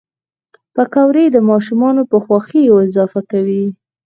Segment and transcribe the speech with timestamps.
[0.75, 3.65] پکورې د ماشومانو په خوښیو اضافه کوي